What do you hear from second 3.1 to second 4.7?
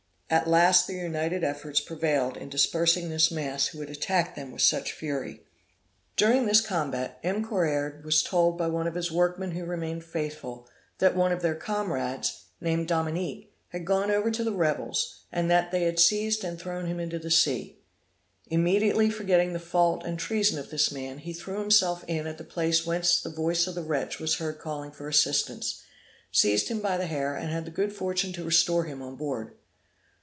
mass who had attacked them with